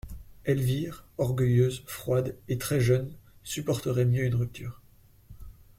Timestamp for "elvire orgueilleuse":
0.45-1.83